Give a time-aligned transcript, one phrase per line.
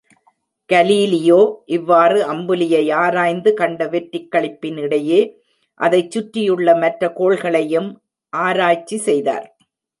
[0.69, 1.41] Galileo
[1.65, 5.19] இவ்வாறு அம்புலியை ஆராய்ந்து கண்ட வெற்றிக் களிப்பின் இடையே,
[5.79, 7.89] அதைச்சுற்றியுள்ள மற்ற கோள்களையும்
[8.33, 9.47] ஆராய்ச்சி செய்தார்.